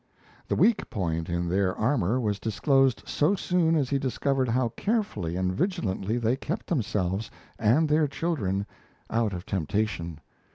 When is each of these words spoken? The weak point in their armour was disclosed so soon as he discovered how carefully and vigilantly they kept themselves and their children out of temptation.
The 0.47 0.55
weak 0.55 0.89
point 0.89 1.29
in 1.29 1.47
their 1.47 1.75
armour 1.75 2.19
was 2.19 2.39
disclosed 2.39 3.03
so 3.05 3.35
soon 3.35 3.75
as 3.75 3.91
he 3.91 3.99
discovered 3.99 4.49
how 4.49 4.69
carefully 4.69 5.35
and 5.35 5.53
vigilantly 5.53 6.17
they 6.17 6.35
kept 6.37 6.65
themselves 6.65 7.29
and 7.59 7.87
their 7.87 8.07
children 8.07 8.65
out 9.11 9.31
of 9.31 9.45
temptation. 9.45 10.19